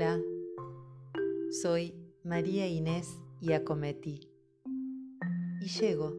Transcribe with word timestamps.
Hola, 0.00 0.22
soy 1.50 1.92
María 2.22 2.68
Inés 2.68 3.18
Iacometti 3.40 4.30
y 5.60 5.66
llego 5.66 6.14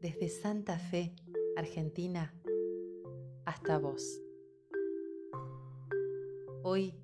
desde 0.00 0.28
Santa 0.28 0.78
Fe, 0.78 1.16
Argentina, 1.56 2.32
hasta 3.44 3.80
vos. 3.80 4.22
Hoy 6.62 6.94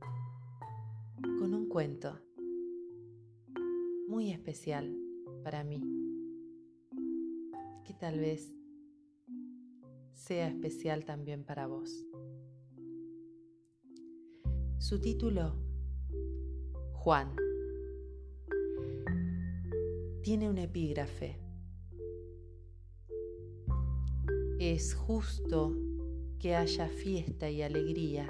con 1.40 1.52
un 1.52 1.68
cuento 1.68 2.16
muy 4.06 4.30
especial 4.30 4.96
para 5.42 5.64
mí, 5.64 5.82
que 7.84 7.92
tal 7.92 8.20
vez 8.20 8.54
sea 10.12 10.46
especial 10.46 11.04
también 11.04 11.42
para 11.42 11.66
vos. 11.66 12.06
Su 14.78 15.00
título, 15.00 15.63
Juan, 17.04 17.36
tiene 20.22 20.48
un 20.48 20.56
epígrafe. 20.56 21.38
Es 24.58 24.94
justo 24.94 25.76
que 26.38 26.54
haya 26.54 26.88
fiesta 26.88 27.50
y 27.50 27.60
alegría, 27.60 28.26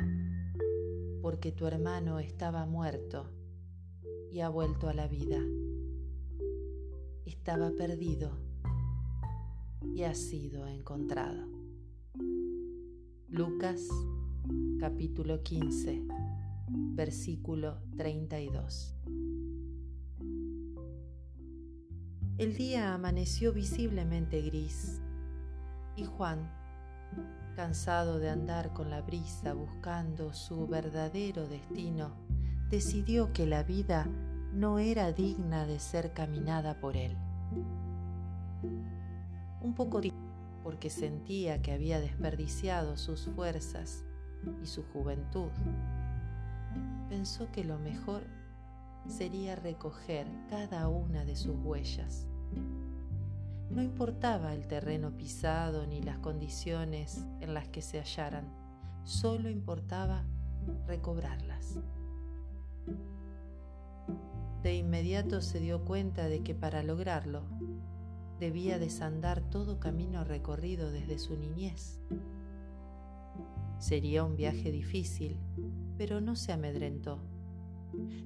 porque 1.23 1.52
tu 1.52 1.69
hermano 1.69 2.19
estaba 2.19 2.66
muerto 2.66 3.30
y 4.33 4.41
ha 4.41 4.48
vuelto 4.48 4.88
a 4.88 4.92
la 4.92 5.06
vida. 5.06 5.38
Estaba 7.27 7.70
perdido 7.70 8.33
y 9.95 10.02
ha 10.02 10.16
sido 10.16 10.66
encontrado. 10.66 11.47
Lucas 13.28 13.86
capítulo 14.80 15.45
15, 15.45 16.08
versículo 16.95 17.81
32. 17.97 18.95
El 22.39 22.56
día 22.56 22.95
amaneció 22.95 23.53
visiblemente 23.53 24.42
gris 24.42 25.01
y 25.97 26.05
Juan, 26.05 26.51
cansado 27.55 28.19
de 28.19 28.31
andar 28.31 28.73
con 28.73 28.91
la 28.91 29.01
brisa 29.03 29.55
buscando 29.55 30.33
su 30.33 30.67
verdadero 30.67 31.47
destino, 31.47 32.17
decidió 32.70 33.33
que 33.33 33.47
la 33.47 33.62
vida 33.62 34.08
no 34.53 34.79
era 34.79 35.12
digna 35.12 35.67
de 35.67 35.79
ser 35.79 36.12
caminada 36.12 36.81
por 36.81 36.97
él. 36.97 37.17
Un 39.61 39.75
poco 39.75 40.01
porque 40.62 40.91
sentía 40.91 41.62
que 41.62 41.73
había 41.73 42.01
desperdiciado 42.01 42.97
sus 42.97 43.27
fuerzas 43.27 44.05
y 44.62 44.67
su 44.67 44.83
juventud. 44.92 45.51
Pensó 47.15 47.48
que 47.53 47.62
lo 47.62 47.79
mejor 47.79 48.25
sería 49.07 49.55
recoger 49.55 50.27
cada 50.51 50.89
una 50.89 51.25
de 51.25 51.37
sus 51.37 51.55
huellas. 51.62 52.27
No 53.70 53.83
importaba 53.84 54.53
el 54.53 54.67
terreno 54.67 55.17
pisado 55.17 55.87
ni 55.87 56.03
las 56.03 56.19
condiciones 56.19 57.25
en 57.41 57.55
las 57.55 57.69
que 57.69 57.83
se 57.83 58.01
hallaran, 58.01 58.53
solo 59.05 59.48
importaba 59.48 60.25
recobrarlas. 60.89 61.79
De 64.65 64.75
inmediato 64.75 65.41
se 65.41 65.61
dio 65.61 65.85
cuenta 65.85 66.29
de 66.29 66.42
que 66.42 66.57
para 66.57 66.83
lograrlo 66.83 67.45
debía 68.41 68.81
desandar 68.81 69.41
todo 69.51 69.79
camino 69.79 70.25
recorrido 70.25 70.91
desde 70.91 71.20
su 71.20 71.37
niñez. 71.37 72.01
Sería 73.78 74.25
un 74.25 74.36
viaje 74.36 74.70
difícil, 74.70 75.39
pero 75.97 76.20
no 76.20 76.36
se 76.36 76.53
amedrentó. 76.53 77.20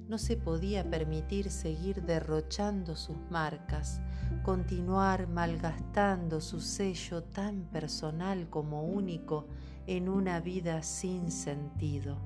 No 0.07 0.17
se 0.17 0.37
podía 0.37 0.89
permitir 0.89 1.51
seguir 1.51 2.03
derrochando 2.03 2.95
sus 2.95 3.17
marcas, 3.29 4.01
continuar 4.43 5.27
malgastando 5.27 6.41
su 6.41 6.59
sello 6.59 7.23
tan 7.23 7.63
personal 7.65 8.49
como 8.49 8.83
único 8.83 9.47
en 9.85 10.09
una 10.09 10.39
vida 10.39 10.81
sin 10.81 11.31
sentido. 11.31 12.17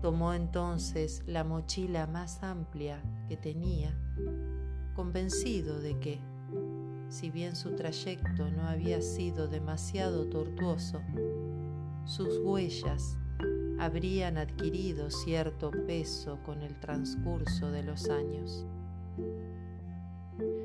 Tomó 0.00 0.34
entonces 0.34 1.22
la 1.26 1.44
mochila 1.44 2.06
más 2.06 2.42
amplia 2.42 3.02
que 3.28 3.36
tenía 3.38 3.98
convencido 4.94 5.80
de 5.80 5.98
que, 5.98 6.20
si 7.14 7.30
bien 7.30 7.54
su 7.54 7.76
trayecto 7.76 8.50
no 8.50 8.66
había 8.66 9.00
sido 9.00 9.46
demasiado 9.46 10.26
tortuoso, 10.26 11.00
sus 12.04 12.38
huellas 12.38 13.16
habrían 13.78 14.36
adquirido 14.36 15.10
cierto 15.10 15.70
peso 15.86 16.40
con 16.44 16.62
el 16.62 16.74
transcurso 16.80 17.70
de 17.70 17.84
los 17.84 18.10
años. 18.10 18.66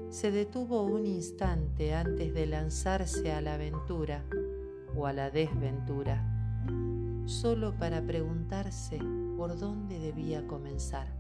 Se 0.09 0.31
detuvo 0.31 0.81
un 0.81 1.05
instante 1.05 1.93
antes 1.93 2.33
de 2.33 2.47
lanzarse 2.47 3.31
a 3.31 3.41
la 3.41 3.53
aventura 3.53 4.25
o 4.95 5.05
a 5.05 5.13
la 5.13 5.29
desventura, 5.29 6.25
solo 7.27 7.77
para 7.77 8.01
preguntarse 8.01 8.97
por 9.37 9.55
dónde 9.59 9.99
debía 9.99 10.47
comenzar 10.47 11.13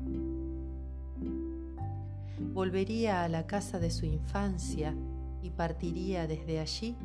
volvería 2.53 3.23
a 3.23 3.29
la 3.29 3.45
casa 3.45 3.79
de 3.79 3.91
su 3.91 4.05
infancia 4.05 4.93
y 5.41 5.51
partiría 5.51 6.27
desde 6.27 6.59
allí? 6.59 6.97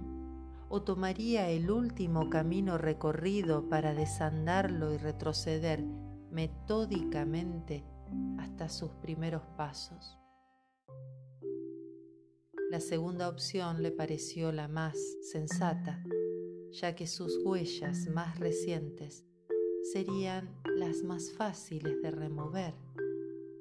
¿O 0.69 0.83
tomaría 0.83 1.51
el 1.51 1.71
último 1.71 2.31
camino 2.31 2.79
recorrido 2.79 3.69
para 3.69 3.95
desandarlo 3.95 4.93
y 4.93 4.99
retroceder 4.99 5.85
metódicamente 6.31 7.85
hasta 8.39 8.69
sus 8.69 8.91
primeros 8.95 9.43
pasos? 9.57 10.19
La 12.71 12.81
segunda 12.81 13.29
opción 13.29 13.83
le 13.83 13.93
pareció 13.93 14.51
la 14.51 14.67
más 14.67 14.99
sensata, 15.31 16.03
ya 16.73 16.97
que 16.97 17.07
sus 17.07 17.39
huellas 17.45 18.09
más 18.09 18.41
recientes 18.41 19.25
serían 19.93 20.61
las 20.77 21.05
más 21.05 21.31
fáciles 21.33 22.03
de 22.03 22.11
remover, 22.11 22.75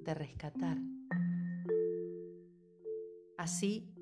de 0.02 0.14
rescatar. 0.16 0.78
Así, 3.38 3.94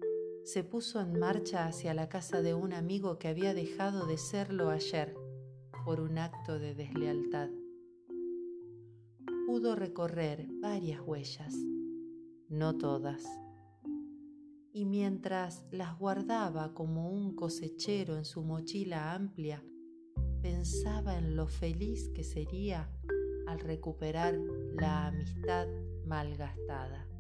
se 0.44 0.64
puso 0.64 1.00
en 1.00 1.20
marcha 1.20 1.66
hacia 1.66 1.94
la 1.94 2.10
casa 2.10 2.42
de 2.42 2.54
un 2.54 2.74
amigo 2.74 3.18
que 3.18 3.28
había 3.28 3.54
dejado 3.54 4.06
de 4.08 4.18
serlo 4.18 4.70
ayer 4.70 5.16
por 5.86 6.00
un 6.00 6.18
acto 6.18 6.60
de 6.60 6.76
deslealtad. 6.76 7.50
Pudo 9.46 9.76
recorrer 9.76 10.48
varias 10.62 11.02
huellas, 11.02 11.54
no 12.50 12.78
todas, 12.78 13.24
y 14.74 14.86
mientras 14.86 15.66
las 15.72 15.98
guardaba 15.98 16.74
como 16.74 17.10
un 17.10 17.36
cosechero 17.36 18.18
en 18.18 18.26
su 18.26 18.44
mochila 18.44 19.14
amplia, 19.14 19.64
pensaba 20.42 21.18
en 21.18 21.36
lo 21.36 21.48
feliz 21.48 22.10
que 22.16 22.24
sería 22.24 22.90
al 23.48 23.60
recuperar 23.60 24.40
la 24.80 25.08
amistad 25.08 25.68
malgastada. 26.06 27.11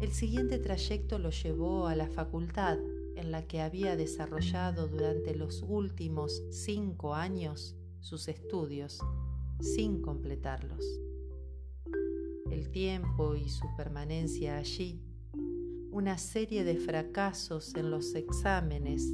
El 0.00 0.12
siguiente 0.12 0.58
trayecto 0.58 1.18
lo 1.18 1.30
llevó 1.30 1.88
a 1.88 1.96
la 1.96 2.06
facultad 2.06 2.78
en 3.16 3.32
la 3.32 3.48
que 3.48 3.60
había 3.60 3.96
desarrollado 3.96 4.86
durante 4.86 5.34
los 5.34 5.64
últimos 5.66 6.40
cinco 6.50 7.16
años 7.16 7.76
sus 7.98 8.28
estudios, 8.28 9.00
sin 9.60 10.00
completarlos. 10.00 10.84
El 12.48 12.70
tiempo 12.70 13.34
y 13.34 13.48
su 13.48 13.66
permanencia 13.76 14.58
allí, 14.58 15.02
una 15.90 16.16
serie 16.16 16.62
de 16.62 16.76
fracasos 16.76 17.74
en 17.74 17.90
los 17.90 18.14
exámenes, 18.14 19.04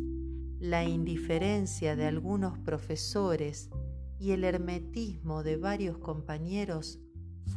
la 0.61 0.85
indiferencia 0.85 1.97
de 1.97 2.05
algunos 2.05 2.59
profesores 2.59 3.71
y 4.19 4.33
el 4.33 4.45
hermetismo 4.45 5.43
de 5.43 5.57
varios 5.57 5.97
compañeros 5.97 6.99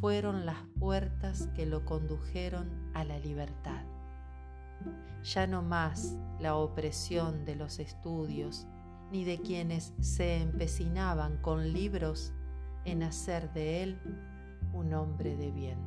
fueron 0.00 0.46
las 0.46 0.66
puertas 0.78 1.48
que 1.54 1.66
lo 1.66 1.84
condujeron 1.84 2.87
a 2.98 3.04
la 3.04 3.18
libertad. 3.18 3.82
Ya 5.22 5.46
no 5.46 5.62
más 5.62 6.16
la 6.40 6.56
opresión 6.56 7.44
de 7.44 7.54
los 7.54 7.78
estudios, 7.78 8.66
ni 9.12 9.24
de 9.24 9.40
quienes 9.40 9.94
se 10.00 10.42
empecinaban 10.42 11.38
con 11.38 11.72
libros 11.72 12.32
en 12.84 13.02
hacer 13.02 13.52
de 13.52 13.82
él 13.82 14.00
un 14.72 14.92
hombre 14.94 15.36
de 15.36 15.50
bien. 15.50 15.78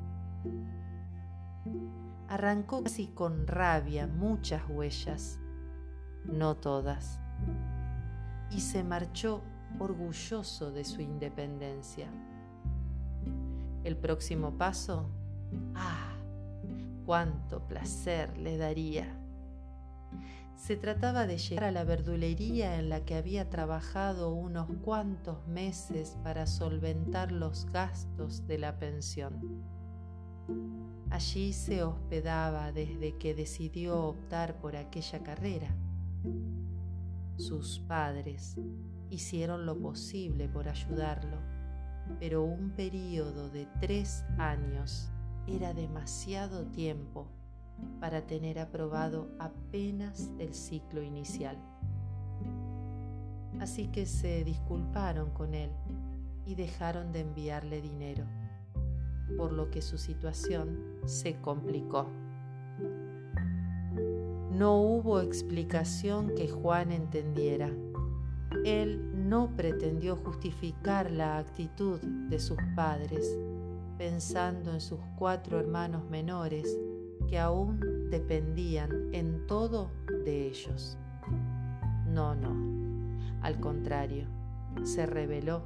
Arrancó 2.29 2.83
casi 2.83 3.07
con 3.07 3.45
rabia 3.45 4.07
muchas 4.07 4.63
huellas, 4.69 5.37
no 6.25 6.55
todas, 6.55 7.19
y 8.49 8.61
se 8.61 8.83
marchó 8.83 9.41
orgulloso 9.79 10.71
de 10.71 10.85
su 10.85 11.01
independencia. 11.01 12.07
El 13.83 13.97
próximo 13.97 14.57
paso, 14.57 15.09
ah, 15.75 16.20
cuánto 17.05 17.67
placer 17.67 18.37
le 18.37 18.57
daría. 18.57 19.17
Se 20.55 20.75
trataba 20.75 21.25
de 21.25 21.37
llegar 21.37 21.63
a 21.63 21.71
la 21.71 21.83
verdulería 21.83 22.77
en 22.77 22.89
la 22.89 23.03
que 23.03 23.15
había 23.15 23.49
trabajado 23.49 24.33
unos 24.33 24.67
cuantos 24.83 25.47
meses 25.47 26.17
para 26.23 26.45
solventar 26.45 27.31
los 27.31 27.65
gastos 27.71 28.45
de 28.45 28.59
la 28.59 28.77
pensión. 28.77 29.63
Allí 31.09 31.51
se 31.53 31.83
hospedaba 31.83 32.71
desde 32.71 33.17
que 33.17 33.33
decidió 33.33 34.03
optar 34.03 34.59
por 34.61 34.75
aquella 34.75 35.23
carrera. 35.23 35.75
Sus 37.37 37.79
padres 37.79 38.55
hicieron 39.09 39.65
lo 39.65 39.79
posible 39.79 40.47
por 40.47 40.69
ayudarlo, 40.69 41.37
pero 42.19 42.43
un 42.43 42.69
periodo 42.69 43.49
de 43.49 43.67
tres 43.79 44.23
años 44.37 45.11
era 45.47 45.73
demasiado 45.73 46.65
tiempo 46.65 47.27
para 47.99 48.25
tener 48.27 48.59
aprobado 48.59 49.29
apenas 49.39 50.31
el 50.39 50.53
ciclo 50.53 51.01
inicial. 51.01 51.57
Así 53.59 53.87
que 53.87 54.05
se 54.05 54.43
disculparon 54.43 55.31
con 55.31 55.53
él 55.53 55.71
y 56.45 56.55
dejaron 56.55 57.11
de 57.11 57.21
enviarle 57.21 57.81
dinero, 57.81 58.25
por 59.37 59.51
lo 59.53 59.69
que 59.69 59.81
su 59.81 59.97
situación 59.97 60.79
se 61.05 61.39
complicó. 61.41 62.07
No 64.51 64.81
hubo 64.81 65.21
explicación 65.21 66.33
que 66.35 66.49
Juan 66.49 66.91
entendiera. 66.91 67.71
Él 68.65 69.29
no 69.29 69.55
pretendió 69.55 70.17
justificar 70.17 71.09
la 71.09 71.37
actitud 71.37 71.99
de 72.01 72.37
sus 72.37 72.57
padres, 72.75 73.37
pensando 74.01 74.73
en 74.73 74.81
sus 74.81 74.99
cuatro 75.15 75.59
hermanos 75.59 76.09
menores 76.09 76.75
que 77.29 77.37
aún 77.37 78.09
dependían 78.09 79.13
en 79.13 79.45
todo 79.45 79.91
de 80.25 80.47
ellos. 80.47 80.97
No, 82.07 82.33
no, 82.33 82.49
al 83.43 83.59
contrario, 83.59 84.25
se 84.81 85.05
rebeló 85.05 85.61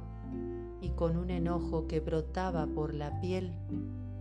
y 0.82 0.90
con 0.90 1.16
un 1.16 1.30
enojo 1.30 1.86
que 1.86 2.00
brotaba 2.00 2.66
por 2.66 2.92
la 2.92 3.22
piel, 3.22 3.54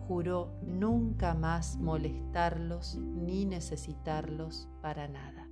juró 0.08 0.54
nunca 0.66 1.34
más 1.34 1.76
molestarlos 1.76 2.96
ni 2.96 3.44
necesitarlos 3.44 4.70
para 4.82 5.10
nada. 5.10 5.50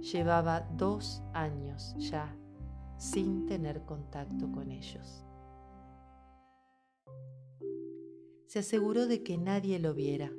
Llevaba 0.00 0.66
dos 0.76 1.22
años 1.32 1.94
ya 1.96 2.34
sin 2.96 3.46
tener 3.46 3.82
contacto 3.82 4.50
con 4.50 4.72
ellos. 4.72 5.27
Se 8.48 8.58
aseguró 8.58 9.06
de 9.06 9.22
que 9.22 9.38
nadie 9.38 9.78
lo 9.78 9.94
viera. 9.94 10.32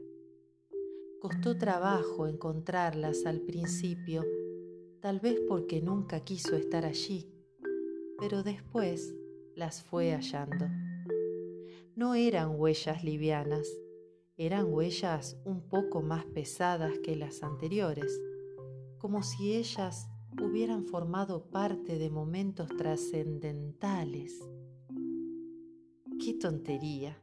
Costó 1.22 1.58
trabajo 1.58 2.28
encontrarlas 2.28 3.26
al 3.26 3.40
principio, 3.40 4.26
tal 5.00 5.22
vez 5.22 5.40
porque 5.48 5.82
nunca 5.82 6.20
quiso 6.26 6.58
estar 6.58 6.86
allí, 6.86 7.32
pero 8.20 8.44
después 8.44 9.16
las 9.56 9.82
fue 9.82 10.12
hallando 10.12 10.68
no 12.00 12.16
eran 12.16 12.58
huellas 12.58 13.04
livianas, 13.04 13.68
eran 14.38 14.72
huellas 14.74 15.38
un 15.44 15.68
poco 15.68 16.02
más 16.02 16.24
pesadas 16.24 16.98
que 17.00 17.18
las 17.18 17.44
anteriores, 17.44 18.22
como 19.00 19.22
si 19.22 19.54
ellas 19.56 20.08
hubieran 20.42 20.86
formado 20.86 21.50
parte 21.52 22.00
de 22.00 22.10
momentos 22.10 22.70
trascendentales. 22.78 24.40
¡Qué 26.24 26.36
tontería! 26.36 27.22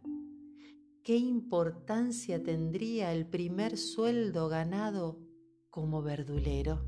¿Qué 1.06 1.14
importancia 1.14 2.43
tendría 2.43 3.12
el 3.12 3.29
primer 3.29 3.76
sueldo 3.76 4.49
ganado 4.49 5.20
como 5.70 6.03
verdulero? 6.03 6.85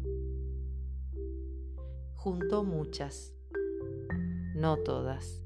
Juntó 2.17 2.65
muchas, 2.65 3.33
no 4.57 4.77
todas 4.79 5.45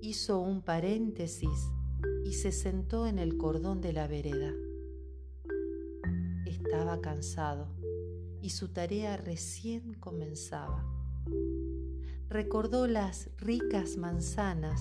hizo 0.00 0.40
un 0.40 0.62
paréntesis 0.62 1.70
y 2.24 2.32
se 2.32 2.50
sentó 2.50 3.06
en 3.06 3.20
el 3.20 3.36
cordón 3.36 3.80
de 3.80 3.92
la 3.92 4.08
vereda. 4.08 4.52
Estaba 6.44 7.00
cansado 7.00 7.68
y 8.42 8.50
su 8.50 8.72
tarea 8.72 9.16
recién 9.16 9.94
comenzaba. 9.94 10.84
Recordó 12.28 12.88
las 12.88 13.30
ricas 13.36 13.96
manzanas 13.96 14.80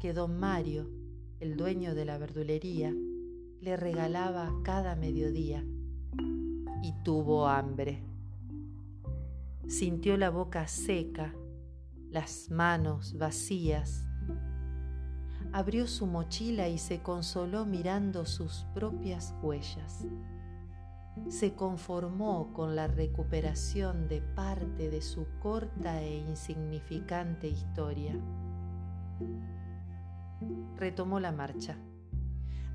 que 0.00 0.12
don 0.12 0.38
Mario, 0.38 1.01
el 1.42 1.56
dueño 1.56 1.96
de 1.96 2.04
la 2.04 2.18
verdulería, 2.18 2.94
le 3.60 3.76
regalaba 3.76 4.48
cada 4.62 4.94
mediodía 4.94 5.64
y 6.84 6.92
tuvo 7.02 7.48
hambre. 7.48 8.00
Sintió 9.66 10.16
la 10.16 10.30
boca 10.30 10.68
seca, 10.68 11.34
las 12.10 12.48
manos 12.48 13.18
vacías 13.18 14.06
abrió 15.52 15.88
su 15.88 16.06
mochila 16.06 16.68
y 16.68 16.78
se 16.78 17.02
consoló 17.02 17.66
mirando 17.66 18.24
sus 18.24 18.64
propias 18.72 19.34
huellas. 19.42 20.06
Se 21.28 21.54
conformó 21.54 22.52
con 22.52 22.76
la 22.76 22.86
recuperación 22.86 24.06
de 24.06 24.22
parte 24.22 24.90
de 24.90 25.02
su 25.02 25.26
corta 25.40 26.00
e 26.00 26.18
insignificante 26.18 27.48
historia. 27.48 28.14
Retomó 30.76 31.20
la 31.20 31.32
marcha. 31.32 31.76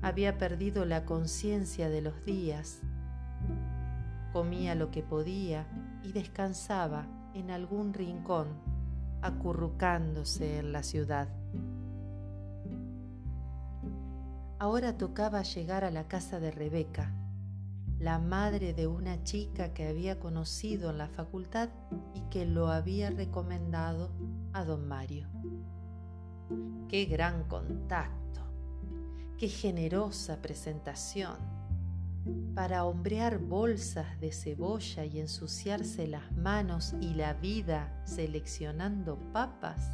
Había 0.02 0.38
perdido 0.38 0.84
la 0.84 1.04
conciencia 1.04 1.88
de 1.88 2.02
los 2.02 2.24
días. 2.24 2.80
Comía 4.32 4.74
lo 4.74 4.90
que 4.90 5.02
podía 5.02 5.66
y 6.04 6.12
descansaba 6.12 7.06
en 7.34 7.50
algún 7.50 7.94
rincón, 7.94 8.48
acurrucándose 9.22 10.58
en 10.58 10.72
la 10.72 10.82
ciudad. 10.82 11.28
Ahora 14.60 14.96
tocaba 14.98 15.42
llegar 15.42 15.84
a 15.84 15.90
la 15.90 16.08
casa 16.08 16.40
de 16.40 16.50
Rebeca, 16.50 17.14
la 17.98 18.18
madre 18.18 18.74
de 18.74 18.86
una 18.86 19.22
chica 19.22 19.72
que 19.72 19.86
había 19.86 20.18
conocido 20.18 20.90
en 20.90 20.98
la 20.98 21.08
facultad 21.08 21.68
y 22.14 22.22
que 22.22 22.44
lo 22.44 22.68
había 22.68 23.10
recomendado 23.10 24.10
a 24.52 24.64
don 24.64 24.86
Mario. 24.88 25.28
Qué 26.88 27.04
gran 27.04 27.44
contacto, 27.44 28.40
qué 29.36 29.48
generosa 29.48 30.40
presentación. 30.40 31.36
Para 32.54 32.86
hombrear 32.86 33.38
bolsas 33.38 34.18
de 34.20 34.32
cebolla 34.32 35.04
y 35.04 35.20
ensuciarse 35.20 36.06
las 36.06 36.32
manos 36.32 36.94
y 36.98 37.12
la 37.12 37.34
vida 37.34 38.02
seleccionando 38.06 39.18
papas. 39.34 39.90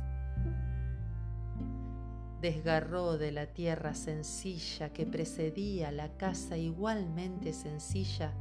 Desgarró 2.41 3.19
de 3.19 3.33
la 3.33 3.47
tierra 3.47 3.95
sencilla 3.95 4.93
que 4.93 5.05
precedía 5.05 5.91
la 5.91 6.17
casa 6.17 6.57
igualmente 6.57 7.53
sencilla 7.53 8.33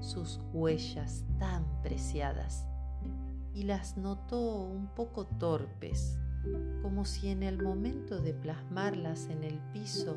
sus 0.00 0.40
huellas 0.52 1.24
tan 1.38 1.64
preciadas 1.82 2.66
y 3.54 3.62
las 3.62 3.96
notó 3.96 4.64
un 4.64 4.88
poco 4.88 5.24
torpes, 5.26 6.18
como 6.82 7.04
si 7.04 7.28
en 7.28 7.42
el 7.42 7.62
momento 7.62 8.20
de 8.20 8.34
plasmarlas 8.34 9.28
en 9.28 9.44
el 9.44 9.60
piso 9.72 10.16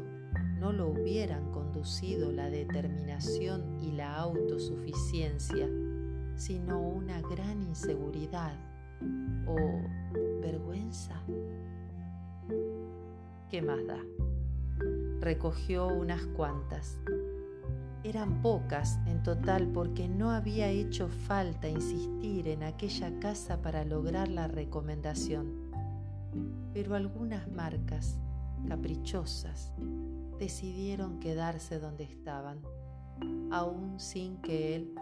no 0.60 0.72
lo 0.72 0.90
hubieran 0.90 1.52
conducido 1.52 2.32
la 2.32 2.50
determinación 2.50 3.80
y 3.82 3.92
la 3.92 4.16
autosuficiencia, 4.16 5.70
sino 6.36 6.82
una 6.82 7.22
gran 7.22 7.62
inseguridad 7.62 8.54
o 9.46 9.56
vergüenza. 10.42 11.22
¿Qué 13.50 13.62
más 13.62 13.86
da? 13.86 14.00
Recogió 15.22 15.88
unas 15.88 16.26
cuantas. 16.28 17.00
Eran 18.04 18.42
pocas 18.42 19.00
en 19.08 19.24
total 19.24 19.68
porque 19.68 20.08
no 20.08 20.32
había 20.32 20.68
hecho 20.68 21.08
falta 21.08 21.68
insistir 21.68 22.48
en 22.48 22.64
aquella 22.64 23.20
casa 23.20 23.62
para 23.62 23.84
lograr 23.84 24.28
la 24.28 24.48
recomendación. 24.48 25.65
Pero 26.76 26.94
algunas 26.94 27.50
marcas, 27.50 28.20
caprichosas, 28.68 29.72
decidieron 30.38 31.22
quedarse 31.22 31.80
donde 31.80 32.04
estaban, 32.04 32.60
aún 33.50 33.98
sin 33.98 34.42
que 34.42 34.76
él 34.76 34.94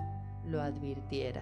lo 0.46 0.62
advirtiera. 0.62 1.42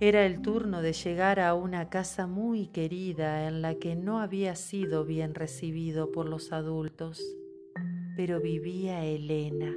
Era 0.00 0.24
el 0.24 0.40
turno 0.40 0.80
de 0.80 0.94
llegar 0.94 1.40
a 1.40 1.52
una 1.52 1.90
casa 1.90 2.26
muy 2.26 2.68
querida 2.68 3.46
en 3.46 3.60
la 3.60 3.74
que 3.74 3.96
no 3.96 4.20
había 4.20 4.56
sido 4.56 5.04
bien 5.04 5.34
recibido 5.34 6.10
por 6.10 6.26
los 6.26 6.52
adultos, 6.52 7.22
pero 8.16 8.40
vivía 8.40 9.04
Elena, 9.04 9.76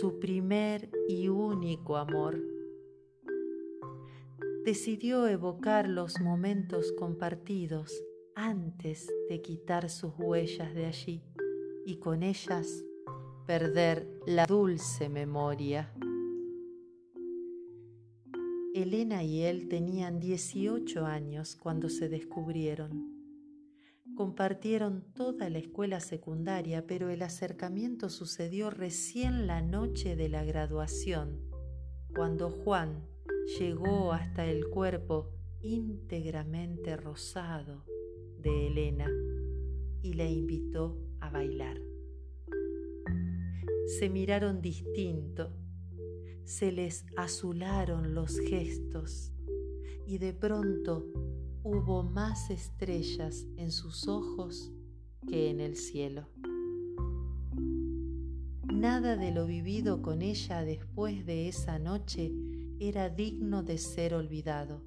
su 0.00 0.20
primer 0.20 0.88
y 1.08 1.26
único 1.26 1.96
amor. 1.96 2.57
Decidió 4.68 5.26
evocar 5.26 5.88
los 5.88 6.20
momentos 6.20 6.92
compartidos 6.92 7.90
antes 8.34 9.10
de 9.30 9.40
quitar 9.40 9.88
sus 9.88 10.12
huellas 10.18 10.74
de 10.74 10.84
allí 10.84 11.22
y 11.86 11.96
con 11.96 12.22
ellas 12.22 12.84
perder 13.46 14.06
la 14.26 14.44
dulce 14.44 15.08
memoria. 15.08 15.90
Elena 18.74 19.22
y 19.24 19.40
él 19.40 19.70
tenían 19.70 20.20
18 20.20 21.06
años 21.06 21.56
cuando 21.56 21.88
se 21.88 22.10
descubrieron. 22.10 23.24
Compartieron 24.14 25.02
toda 25.14 25.48
la 25.48 25.60
escuela 25.60 26.00
secundaria, 26.00 26.86
pero 26.86 27.08
el 27.08 27.22
acercamiento 27.22 28.10
sucedió 28.10 28.68
recién 28.68 29.46
la 29.46 29.62
noche 29.62 30.14
de 30.14 30.28
la 30.28 30.44
graduación, 30.44 31.40
cuando 32.14 32.50
Juan 32.50 33.08
llegó 33.56 34.12
hasta 34.12 34.44
el 34.44 34.68
cuerpo 34.68 35.30
íntegramente 35.62 36.96
rosado 36.96 37.84
de 38.38 38.66
Elena 38.66 39.10
y 40.02 40.12
la 40.12 40.28
invitó 40.28 40.98
a 41.20 41.30
bailar. 41.30 41.80
Se 43.98 44.10
miraron 44.10 44.60
distinto, 44.60 45.50
se 46.44 46.72
les 46.72 47.06
azularon 47.16 48.14
los 48.14 48.38
gestos 48.38 49.32
y 50.06 50.18
de 50.18 50.34
pronto 50.34 51.06
hubo 51.62 52.02
más 52.02 52.50
estrellas 52.50 53.46
en 53.56 53.72
sus 53.72 54.08
ojos 54.08 54.72
que 55.26 55.48
en 55.48 55.60
el 55.60 55.76
cielo. 55.76 56.28
Nada 58.72 59.16
de 59.16 59.32
lo 59.32 59.46
vivido 59.46 60.02
con 60.02 60.22
ella 60.22 60.62
después 60.62 61.26
de 61.26 61.48
esa 61.48 61.78
noche 61.78 62.32
era 62.80 63.08
digno 63.08 63.64
de 63.64 63.76
ser 63.76 64.14
olvidado, 64.14 64.82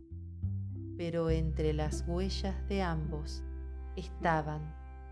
pero 0.98 1.30
entre 1.30 1.74
las 1.74 2.06
huellas 2.08 2.56
de 2.70 2.82
ambos 2.82 3.44
estaban 3.98 4.62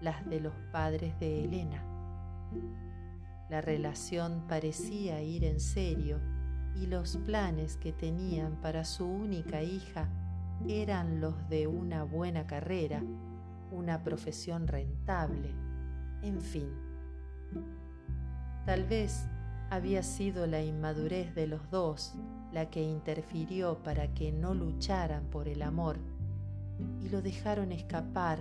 las 0.02 0.26
de 0.30 0.40
los 0.40 0.54
padres 0.72 1.20
de 1.20 1.44
Elena. 1.44 1.84
La 3.50 3.60
relación 3.60 4.46
parecía 4.48 5.22
ir 5.22 5.44
en 5.44 5.60
serio 5.60 6.20
y 6.76 6.86
los 6.86 7.18
planes 7.18 7.76
que 7.78 7.92
tenían 7.92 8.56
para 8.62 8.86
su 8.86 9.06
única 9.06 9.62
hija 9.62 10.08
eran 10.68 11.20
los 11.20 11.50
de 11.50 11.68
una 11.68 12.04
buena 12.04 12.48
carrera, 12.48 13.04
una 13.72 14.04
profesión 14.04 14.68
rentable, 14.68 15.54
en 16.22 16.40
fin. 16.40 16.70
Tal 18.66 18.86
vez 18.86 19.28
había 19.70 20.02
sido 20.02 20.48
la 20.48 20.62
inmadurez 20.64 21.36
de 21.36 21.48
los 21.48 21.70
dos 21.70 22.16
la 22.52 22.70
que 22.70 22.82
interfirió 22.82 23.78
para 23.84 24.14
que 24.14 24.32
no 24.32 24.54
lucharan 24.54 25.26
por 25.26 25.48
el 25.48 25.62
amor 25.62 25.98
y 27.02 27.10
lo 27.10 27.22
dejaron 27.22 27.72
escapar 27.72 28.40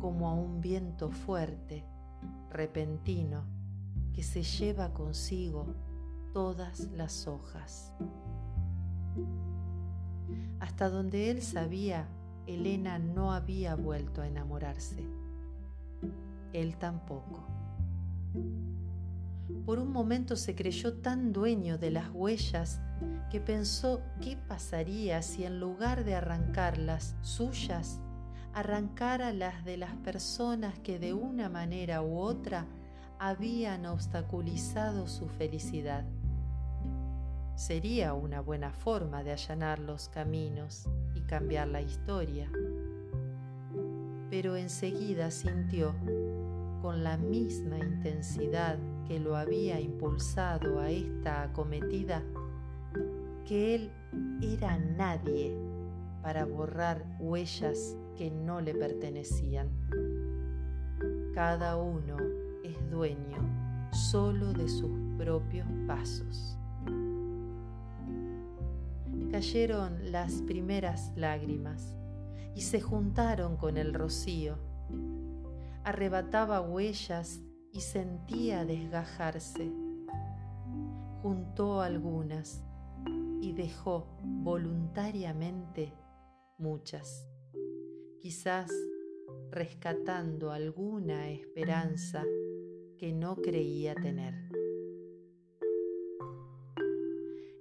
como 0.00 0.28
a 0.28 0.34
un 0.34 0.60
viento 0.60 1.10
fuerte, 1.10 1.84
repentino, 2.50 3.44
que 4.12 4.22
se 4.22 4.42
lleva 4.42 4.92
consigo 4.92 5.74
todas 6.32 6.90
las 6.92 7.26
hojas. 7.26 7.92
Hasta 10.60 10.88
donde 10.88 11.30
él 11.30 11.42
sabía, 11.42 12.08
Elena 12.46 12.98
no 12.98 13.32
había 13.32 13.74
vuelto 13.74 14.22
a 14.22 14.26
enamorarse. 14.26 15.04
Él 16.52 16.76
tampoco. 16.76 17.44
Por 19.64 19.78
un 19.78 19.92
momento 19.92 20.36
se 20.36 20.54
creyó 20.54 20.94
tan 20.94 21.32
dueño 21.32 21.78
de 21.78 21.90
las 21.90 22.10
huellas 22.12 22.80
que 23.30 23.40
pensó 23.40 24.02
qué 24.20 24.36
pasaría 24.36 25.22
si 25.22 25.44
en 25.44 25.60
lugar 25.60 26.04
de 26.04 26.14
arrancar 26.14 26.78
las 26.78 27.16
suyas, 27.22 28.00
arrancara 28.54 29.32
las 29.32 29.64
de 29.64 29.76
las 29.76 29.94
personas 29.96 30.78
que 30.78 30.98
de 30.98 31.14
una 31.14 31.48
manera 31.48 32.02
u 32.02 32.18
otra 32.18 32.66
habían 33.18 33.86
obstaculizado 33.86 35.06
su 35.06 35.28
felicidad. 35.28 36.04
Sería 37.54 38.14
una 38.14 38.40
buena 38.40 38.72
forma 38.72 39.22
de 39.22 39.32
allanar 39.32 39.78
los 39.78 40.08
caminos 40.08 40.88
y 41.14 41.20
cambiar 41.20 41.68
la 41.68 41.80
historia. 41.80 42.50
Pero 44.30 44.56
enseguida 44.56 45.30
sintió, 45.30 45.94
con 46.80 47.04
la 47.04 47.16
misma 47.16 47.78
intensidad 47.78 48.76
que 49.06 49.18
lo 49.18 49.36
había 49.36 49.80
impulsado 49.80 50.80
a 50.80 50.90
esta 50.90 51.42
acometida, 51.42 52.22
que 53.46 53.74
él 53.74 53.90
era 54.40 54.78
nadie 54.78 55.56
para 56.22 56.44
borrar 56.44 57.04
huellas 57.18 57.96
que 58.16 58.30
no 58.30 58.60
le 58.60 58.74
pertenecían. 58.74 59.68
Cada 61.34 61.76
uno 61.76 62.16
es 62.62 62.90
dueño 62.90 63.90
solo 63.92 64.52
de 64.52 64.68
sus 64.68 64.90
propios 65.18 65.66
pasos. 65.86 66.56
Cayeron 69.30 70.12
las 70.12 70.42
primeras 70.42 71.12
lágrimas 71.16 71.96
y 72.54 72.60
se 72.60 72.80
juntaron 72.80 73.56
con 73.56 73.76
el 73.76 73.94
rocío. 73.94 74.58
Arrebataba 75.84 76.60
huellas 76.60 77.40
y 77.72 77.80
sentía 77.80 78.64
desgajarse. 78.64 79.72
Juntó 81.22 81.80
algunas 81.80 82.62
y 83.40 83.52
dejó 83.52 84.06
voluntariamente 84.22 85.92
muchas, 86.58 87.26
quizás 88.20 88.70
rescatando 89.50 90.52
alguna 90.52 91.30
esperanza 91.30 92.24
que 92.98 93.12
no 93.12 93.36
creía 93.36 93.94
tener. 93.94 94.34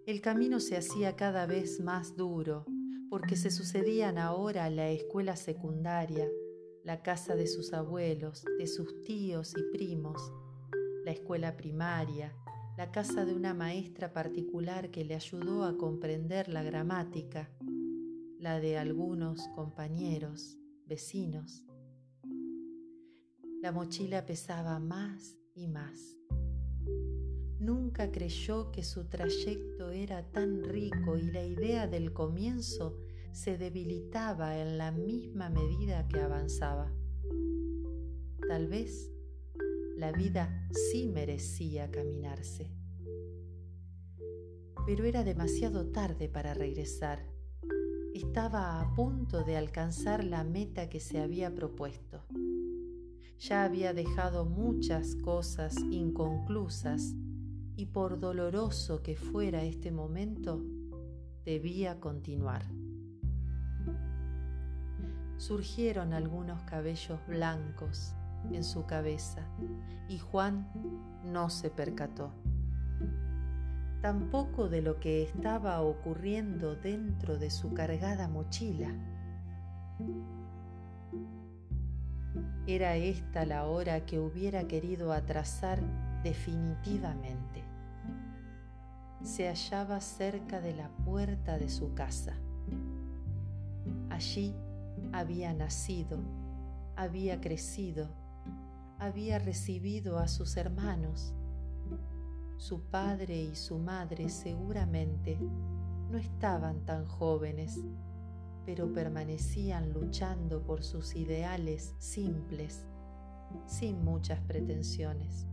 El 0.05 0.21
camino 0.21 0.59
se 0.59 0.77
hacía 0.77 1.15
cada 1.15 1.45
vez 1.45 1.79
más 1.79 2.15
duro 2.15 2.65
porque 3.09 3.35
se 3.35 3.51
sucedían 3.51 4.17
ahora 4.17 4.69
la 4.69 4.89
escuela 4.89 5.35
secundaria, 5.35 6.27
la 6.83 7.03
casa 7.03 7.35
de 7.35 7.47
sus 7.47 7.73
abuelos, 7.73 8.43
de 8.57 8.67
sus 8.67 9.01
tíos 9.03 9.53
y 9.55 9.63
primos, 9.71 10.33
la 11.05 11.11
escuela 11.11 11.55
primaria, 11.55 12.35
la 12.77 12.91
casa 12.91 13.25
de 13.25 13.33
una 13.33 13.53
maestra 13.53 14.13
particular 14.13 14.89
que 14.89 15.03
le 15.03 15.15
ayudó 15.15 15.63
a 15.63 15.77
comprender 15.77 16.47
la 16.47 16.63
gramática, 16.63 17.51
la 18.39 18.59
de 18.59 18.77
algunos 18.77 19.47
compañeros, 19.49 20.57
vecinos. 20.87 21.63
La 23.61 23.71
mochila 23.71 24.25
pesaba 24.25 24.79
más 24.79 25.37
y 25.53 25.67
más. 25.67 26.17
Nunca 27.59 28.11
creyó 28.11 28.71
que 28.71 28.83
su 28.83 29.07
trayecto 29.07 29.91
era 29.91 30.31
tan 30.31 30.63
rico 30.63 31.17
y 31.17 31.29
la 31.29 31.45
idea 31.45 31.85
del 31.85 32.11
comienzo 32.11 32.97
se 33.31 33.57
debilitaba 33.57 34.57
en 34.57 34.77
la 34.77 34.91
misma 34.91 35.49
medida 35.49 36.07
que 36.07 36.19
avanzaba. 36.19 36.91
Tal 38.47 38.67
vez 38.67 39.11
la 39.95 40.11
vida 40.11 40.67
sí 40.71 41.07
merecía 41.07 41.91
caminarse. 41.91 42.69
Pero 44.85 45.05
era 45.05 45.23
demasiado 45.23 45.91
tarde 45.91 46.27
para 46.27 46.53
regresar. 46.53 47.25
Estaba 48.13 48.81
a 48.81 48.93
punto 48.93 49.43
de 49.43 49.55
alcanzar 49.55 50.23
la 50.23 50.43
meta 50.43 50.89
que 50.89 50.99
se 50.99 51.19
había 51.19 51.53
propuesto. 51.53 52.25
Ya 53.37 53.63
había 53.63 53.93
dejado 53.93 54.45
muchas 54.45 55.15
cosas 55.15 55.75
inconclusas 55.89 57.15
y 57.75 57.87
por 57.87 58.19
doloroso 58.19 59.01
que 59.01 59.15
fuera 59.15 59.63
este 59.63 59.91
momento, 59.91 60.63
debía 61.45 61.99
continuar. 61.99 62.80
Surgieron 65.41 66.13
algunos 66.13 66.61
cabellos 66.65 67.19
blancos 67.25 68.13
en 68.51 68.63
su 68.63 68.85
cabeza 68.85 69.41
y 70.07 70.19
Juan 70.19 70.71
no 71.25 71.49
se 71.49 71.71
percató. 71.71 72.31
Tampoco 74.03 74.69
de 74.69 74.83
lo 74.83 74.99
que 74.99 75.23
estaba 75.23 75.81
ocurriendo 75.81 76.75
dentro 76.75 77.39
de 77.39 77.49
su 77.49 77.73
cargada 77.73 78.27
mochila. 78.27 78.93
Era 82.67 82.95
esta 82.95 83.43
la 83.43 83.65
hora 83.65 84.05
que 84.05 84.19
hubiera 84.19 84.67
querido 84.67 85.11
atrasar 85.11 85.81
definitivamente. 86.21 87.63
Se 89.23 89.47
hallaba 89.47 90.01
cerca 90.01 90.61
de 90.61 90.75
la 90.75 90.89
puerta 91.03 91.57
de 91.57 91.67
su 91.67 91.95
casa. 91.95 92.35
Allí 94.11 94.53
había 95.13 95.53
nacido, 95.53 96.19
había 96.95 97.41
crecido, 97.41 98.09
había 98.99 99.39
recibido 99.39 100.19
a 100.19 100.27
sus 100.27 100.57
hermanos. 100.57 101.33
Su 102.57 102.81
padre 102.83 103.41
y 103.41 103.55
su 103.55 103.79
madre 103.79 104.29
seguramente 104.29 105.39
no 106.11 106.17
estaban 106.17 106.85
tan 106.85 107.05
jóvenes, 107.07 107.79
pero 108.65 108.93
permanecían 108.93 109.91
luchando 109.91 110.63
por 110.63 110.83
sus 110.83 111.15
ideales 111.15 111.95
simples, 111.97 112.85
sin 113.65 114.03
muchas 114.03 114.39
pretensiones. 114.41 115.47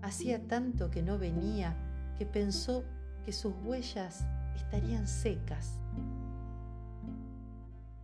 Hacía 0.00 0.46
tanto 0.48 0.90
que 0.90 1.02
no 1.02 1.18
venía 1.18 1.76
que 2.16 2.26
pensó 2.26 2.84
que 3.24 3.32
sus 3.32 3.54
huellas 3.64 4.24
estarían 4.56 5.06
secas. 5.06 5.81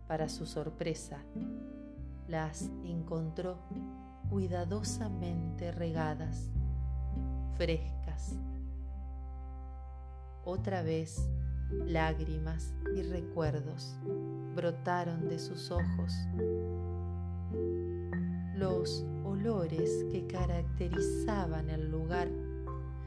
Para 0.09 0.27
su 0.27 0.47
sorpresa, 0.47 1.19
las 2.27 2.63
encontró 2.83 3.59
cuidadosamente 4.31 5.71
regadas, 5.71 6.49
frescas. 7.57 8.35
Otra 10.43 10.81
vez, 10.81 11.29
lágrimas 11.85 12.73
y 12.97 13.03
recuerdos 13.03 13.99
brotaron 14.55 15.29
de 15.29 15.37
sus 15.37 15.69
ojos. 15.69 16.11
Los 18.55 19.05
olores 19.23 20.07
que 20.11 20.25
caracterizaban 20.25 21.69
el 21.69 21.91
lugar 21.91 22.29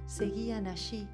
seguían 0.06 0.68
allí 0.68 1.08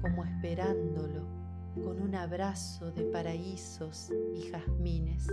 como 0.00 0.24
esperándolo 0.24 1.43
con 1.82 2.00
un 2.00 2.14
abrazo 2.14 2.90
de 2.92 3.02
paraísos 3.04 4.10
y 4.34 4.50
jazmines. 4.50 5.26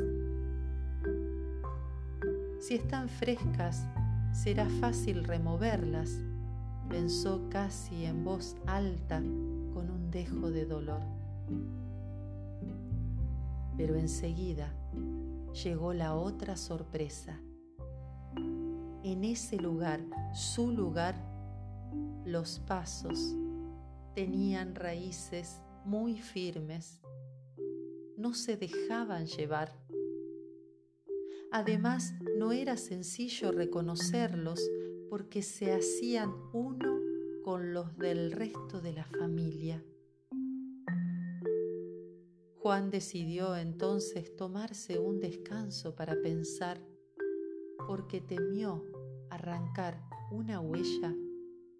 Si 2.59 2.75
están 2.75 3.09
frescas, 3.09 3.85
será 4.33 4.67
fácil 4.79 5.23
removerlas, 5.23 6.19
pensó 6.89 7.49
casi 7.49 8.05
en 8.05 8.23
voz 8.23 8.55
alta 8.65 9.19
con 9.19 9.89
un 9.89 10.09
dejo 10.11 10.51
de 10.51 10.65
dolor. 10.65 11.01
Pero 13.77 13.95
enseguida 13.95 14.73
llegó 15.63 15.93
la 15.93 16.15
otra 16.15 16.55
sorpresa. 16.55 17.39
En 19.03 19.23
ese 19.23 19.57
lugar, 19.57 19.99
su 20.33 20.71
lugar, 20.71 21.15
los 22.25 22.59
pasos 22.59 23.35
tenían 24.13 24.75
raíces 24.75 25.61
muy 25.85 26.17
firmes, 26.17 27.01
no 28.17 28.33
se 28.33 28.57
dejaban 28.57 29.25
llevar 29.25 29.81
Además, 31.53 32.13
no 32.37 32.53
era 32.53 32.77
sencillo 32.77 33.51
reconocerlos 33.51 34.71
porque 35.09 35.41
se 35.41 35.73
hacían 35.73 36.33
uno 36.53 36.97
con 37.43 37.73
los 37.73 37.97
del 37.97 38.31
resto 38.31 38.79
de 38.79 38.93
la 38.93 39.03
familia. 39.03 39.83
Juan 42.55 42.89
decidió 42.89 43.57
entonces 43.57 44.33
tomarse 44.37 44.97
un 44.97 45.19
descanso 45.19 45.93
para 45.93 46.15
pensar, 46.21 46.79
porque 47.85 48.21
temió 48.21 48.85
arrancar 49.29 50.01
una 50.31 50.61
huella 50.61 51.13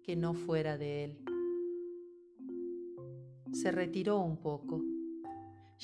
que 0.02 0.16
no 0.16 0.34
fuera 0.34 0.76
de 0.76 1.04
él. 1.04 1.31
Se 3.52 3.70
retiró 3.70 4.20
un 4.20 4.38
poco 4.38 4.82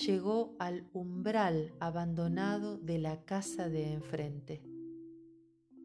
llegó 0.07 0.55
al 0.61 0.89
umbral 0.93 1.75
abandonado 1.81 2.79
de 2.79 2.99
la 2.99 3.25
casa 3.25 3.69
de 3.69 3.93
enfrente. 3.93 4.63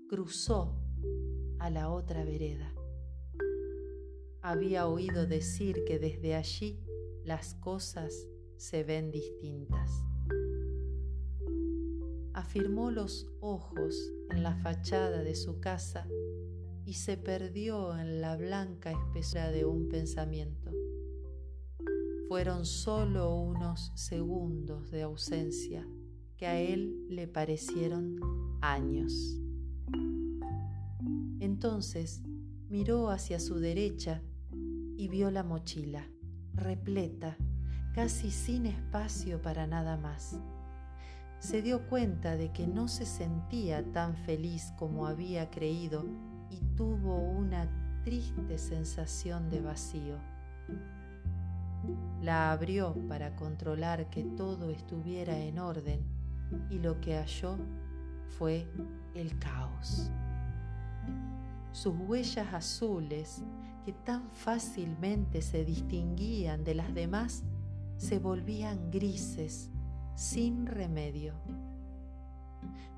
Cruzó 0.07 0.77
a 1.57 1.69
la 1.69 1.89
otra 1.89 2.23
vereda. 2.23 2.73
Había 4.41 4.87
oído 4.87 5.25
decir 5.25 5.83
que 5.85 5.97
desde 5.97 6.35
allí 6.35 6.79
las 7.23 7.55
cosas 7.55 8.27
se 8.57 8.83
ven 8.83 9.09
distintas. 9.09 9.89
Afirmó 12.33 12.91
los 12.91 13.27
ojos 13.39 13.95
en 14.29 14.43
la 14.43 14.55
fachada 14.57 15.23
de 15.23 15.35
su 15.35 15.59
casa 15.59 16.07
y 16.85 16.95
se 16.95 17.17
perdió 17.17 17.97
en 17.97 18.21
la 18.21 18.35
blanca 18.35 18.91
espesura 18.91 19.49
de 19.51 19.65
un 19.65 19.87
pensamiento. 19.87 20.82
Fueron 22.33 22.65
solo 22.65 23.35
unos 23.35 23.91
segundos 23.93 24.89
de 24.89 25.03
ausencia 25.03 25.87
que 26.35 26.47
a 26.47 26.59
él 26.59 27.05
le 27.07 27.27
parecieron 27.27 28.19
años. 28.59 29.39
Entonces 31.39 32.23
miró 32.69 33.11
hacia 33.11 33.39
su 33.39 33.59
derecha 33.59 34.23
y 34.97 35.09
vio 35.09 35.29
la 35.29 35.43
mochila, 35.43 36.09
repleta, 36.55 37.37
casi 37.93 38.31
sin 38.31 38.65
espacio 38.65 39.39
para 39.39 39.67
nada 39.67 39.95
más. 39.95 40.39
Se 41.37 41.61
dio 41.61 41.87
cuenta 41.87 42.35
de 42.35 42.51
que 42.51 42.65
no 42.65 42.87
se 42.87 43.05
sentía 43.05 43.83
tan 43.91 44.17
feliz 44.17 44.73
como 44.79 45.05
había 45.05 45.51
creído 45.51 46.03
y 46.49 46.61
tuvo 46.75 47.15
una 47.15 47.69
triste 48.03 48.57
sensación 48.57 49.51
de 49.51 49.61
vacío. 49.61 50.17
La 52.23 52.53
abrió 52.53 52.95
para 53.09 53.35
controlar 53.35 54.09
que 54.09 54.23
todo 54.23 54.69
estuviera 54.69 55.37
en 55.37 55.59
orden 55.59 55.99
y 56.69 56.79
lo 56.79 57.01
que 57.01 57.17
halló 57.17 57.57
fue 58.37 58.65
el 59.13 59.37
caos. 59.39 60.09
Sus 61.73 61.93
huellas 62.07 62.53
azules, 62.53 63.43
que 63.83 63.91
tan 63.91 64.29
fácilmente 64.31 65.41
se 65.41 65.65
distinguían 65.65 66.63
de 66.63 66.75
las 66.75 66.93
demás, 66.93 67.43
se 67.97 68.19
volvían 68.19 68.89
grises, 68.89 69.69
sin 70.15 70.65
remedio. 70.65 71.33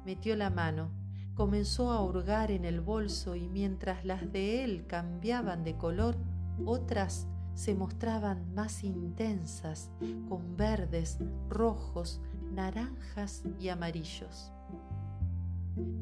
Metió 0.06 0.36
la 0.36 0.52
mano, 0.52 0.92
comenzó 1.34 1.92
a 1.92 2.04
hurgar 2.04 2.52
en 2.52 2.64
el 2.64 2.80
bolso 2.80 3.36
y 3.36 3.48
mientras 3.48 4.06
las 4.06 4.32
de 4.32 4.64
él 4.64 4.86
cambiaban 4.86 5.64
de 5.64 5.76
color, 5.78 6.16
otras 6.64 7.28
se 7.56 7.74
mostraban 7.74 8.54
más 8.54 8.84
intensas, 8.84 9.89
con 10.30 10.58
verdes, 10.58 11.18
rojos, 11.50 12.22
naranjas 12.52 13.44
y 13.60 13.70
amarillos. 13.70 14.52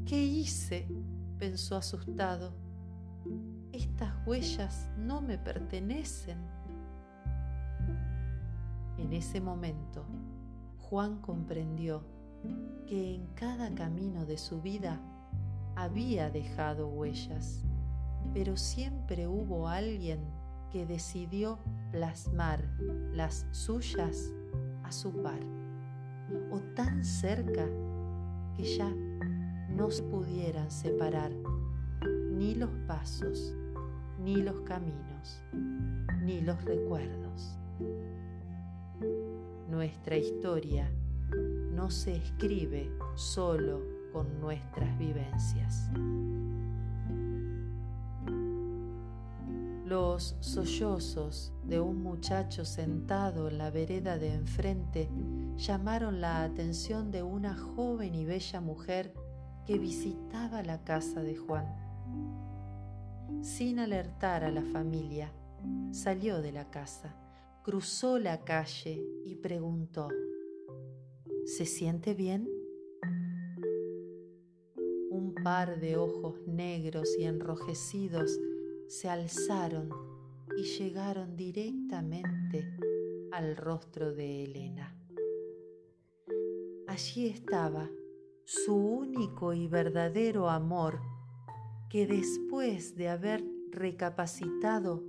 ¿Qué 0.05 0.21
hice? 0.21 0.87
pensó 1.37 1.75
asustado. 1.75 2.53
Estas 3.71 4.13
huellas 4.25 4.89
no 4.97 5.21
me 5.21 5.37
pertenecen. 5.37 6.37
En 8.97 9.13
ese 9.13 9.41
momento, 9.41 10.05
Juan 10.79 11.19
comprendió 11.21 12.03
que 12.87 13.15
en 13.15 13.27
cada 13.35 13.73
camino 13.73 14.25
de 14.25 14.37
su 14.37 14.61
vida 14.61 15.01
había 15.75 16.29
dejado 16.29 16.87
huellas, 16.87 17.63
pero 18.33 18.55
siempre 18.57 19.27
hubo 19.27 19.67
alguien 19.67 20.21
que 20.73 20.87
decidió 20.87 21.59
plasmar 21.91 22.67
las 23.13 23.45
suyas 23.51 24.33
a 24.83 24.91
su 24.91 25.21
par, 25.21 25.39
o 26.49 26.59
tan 26.75 27.05
cerca 27.05 27.67
que 28.57 28.63
ya 28.63 28.91
no 29.69 29.91
se 29.91 30.01
pudieran 30.01 30.71
separar 30.71 31.31
ni 32.31 32.55
los 32.55 32.71
pasos, 32.87 33.55
ni 34.19 34.37
los 34.37 34.61
caminos, 34.61 35.43
ni 36.23 36.41
los 36.41 36.65
recuerdos. 36.65 37.59
Nuestra 39.69 40.17
historia 40.17 40.91
no 41.71 41.91
se 41.91 42.15
escribe 42.15 42.91
solo 43.13 43.79
con 44.11 44.41
nuestras 44.41 44.97
vivencias. 44.97 45.91
Los 49.85 50.37
sollozos 50.39 51.51
de 51.65 51.81
un 51.81 52.01
muchacho 52.01 52.63
sentado 52.63 53.49
en 53.49 53.57
la 53.57 53.69
vereda 53.69 54.17
de 54.17 54.33
enfrente 54.33 55.09
llamaron 55.57 56.21
la 56.21 56.43
atención 56.43 57.11
de 57.11 57.21
una 57.21 57.53
joven 57.53 58.15
y 58.15 58.23
bella 58.23 58.61
mujer 58.61 59.13
que 59.65 59.77
visitaba 59.77 60.63
la 60.63 60.85
casa 60.85 61.21
de 61.21 61.35
Juan. 61.35 61.65
Sin 63.41 63.79
alertar 63.79 64.45
a 64.45 64.51
la 64.51 64.63
familia, 64.63 65.33
salió 65.91 66.41
de 66.41 66.53
la 66.53 66.69
casa, 66.69 67.13
cruzó 67.61 68.19
la 68.19 68.45
calle 68.45 69.05
y 69.25 69.35
preguntó, 69.35 70.07
¿Se 71.45 71.65
siente 71.65 72.13
bien? 72.13 72.47
Un 75.11 75.35
par 75.43 75.81
de 75.81 75.97
ojos 75.97 76.39
negros 76.47 77.09
y 77.19 77.25
enrojecidos 77.25 78.39
se 78.87 79.09
alzaron 79.09 79.89
y 80.57 80.63
llegaron 80.63 81.35
directamente 81.35 82.77
al 83.31 83.55
rostro 83.55 84.13
de 84.13 84.43
Elena. 84.43 84.95
Allí 86.87 87.27
estaba 87.27 87.89
su 88.45 88.75
único 88.75 89.53
y 89.53 89.67
verdadero 89.67 90.49
amor 90.49 90.99
que 91.89 92.05
después 92.05 92.95
de 92.95 93.09
haber 93.09 93.43
recapacitado 93.71 95.03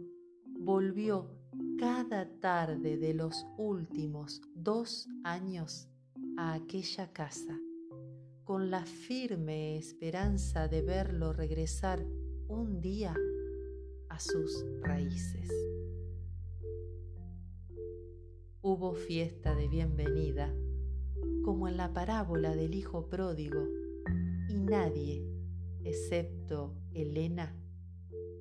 volvió 0.44 1.30
cada 1.78 2.28
tarde 2.40 2.96
de 2.96 3.14
los 3.14 3.46
últimos 3.58 4.40
dos 4.54 5.08
años 5.24 5.88
a 6.36 6.54
aquella 6.54 7.12
casa, 7.12 7.58
con 8.44 8.70
la 8.70 8.86
firme 8.86 9.76
esperanza 9.76 10.68
de 10.68 10.82
verlo 10.82 11.32
regresar 11.32 12.04
un 12.48 12.80
día 12.80 13.14
a 14.14 14.20
sus 14.20 14.64
raíces. 14.80 15.50
Hubo 18.62 18.94
fiesta 18.94 19.56
de 19.56 19.66
bienvenida, 19.66 20.54
como 21.44 21.66
en 21.66 21.76
la 21.76 21.92
parábola 21.92 22.54
del 22.54 22.76
hijo 22.76 23.08
pródigo, 23.08 23.66
y 24.48 24.60
nadie, 24.60 25.26
excepto 25.82 26.76
Elena, 26.92 27.56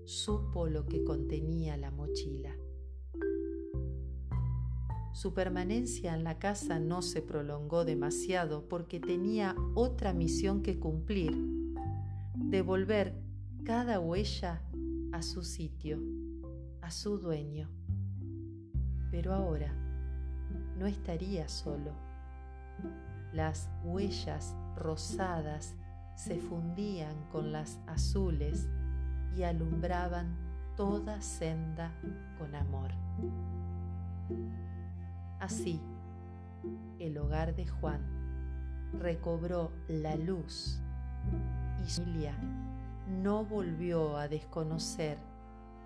supo 0.05 0.67
lo 0.67 0.85
que 0.85 1.03
contenía 1.03 1.75
la 1.75 1.89
mochila. 1.89 2.55
Su 5.11 5.33
permanencia 5.33 6.13
en 6.13 6.23
la 6.23 6.37
casa 6.37 6.77
no 6.77 7.01
se 7.01 7.23
prolongó 7.23 7.83
demasiado 7.83 8.69
porque 8.69 8.99
tenía 8.99 9.55
otra 9.73 10.13
misión 10.13 10.61
que 10.61 10.79
cumplir, 10.79 11.35
devolver 12.35 13.15
cada 13.63 13.99
huella 13.99 14.61
a 15.13 15.21
su 15.21 15.43
sitio, 15.43 15.99
a 16.81 16.89
su 16.89 17.19
dueño. 17.19 17.69
Pero 19.11 19.33
ahora 19.33 19.71
no 20.79 20.87
estaría 20.87 21.47
solo. 21.47 21.91
Las 23.31 23.69
huellas 23.83 24.55
rosadas 24.75 25.75
se 26.15 26.39
fundían 26.39 27.15
con 27.31 27.51
las 27.51 27.79
azules 27.85 28.67
y 29.37 29.43
alumbraban 29.43 30.35
toda 30.75 31.21
senda 31.21 31.91
con 32.39 32.55
amor. 32.55 32.91
Así, 35.39 35.79
el 36.97 37.19
hogar 37.19 37.55
de 37.55 37.67
Juan 37.67 38.01
recobró 38.99 39.71
la 39.87 40.15
luz 40.15 40.79
y 41.83 41.89
su 41.89 42.01
familia 42.01 42.35
no 43.07 43.43
volvió 43.45 44.17
a 44.17 44.27
desconocer 44.27 45.17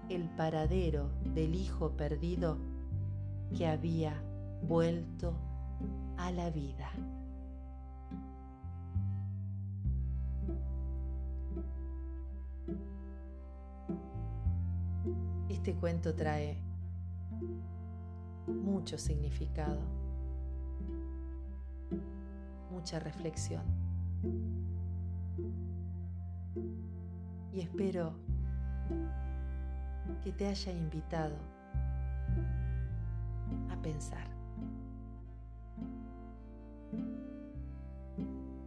el 0.10 0.30
paradero 0.30 1.10
del 1.34 1.56
hijo 1.56 1.92
perdido 1.92 2.58
que 3.56 3.68
había 3.68 4.22
vuelto 4.64 5.34
a 6.18 6.32
la 6.32 6.50
vida. 6.50 6.90
Este 15.50 15.76
cuento 15.76 16.14
trae 16.16 16.58
mucho 18.48 18.98
significado, 18.98 19.80
mucha 22.72 23.00
reflexión. 23.00 23.64
Y 27.58 27.62
espero 27.62 28.14
que 30.24 30.32
te 30.32 30.46
haya 30.46 30.72
invitado 30.72 31.36
a 33.72 33.82
pensar. 33.82 34.28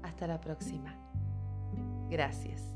Hasta 0.03 0.27
la 0.27 0.41
próxima. 0.41 0.93
Gracias. 2.11 2.75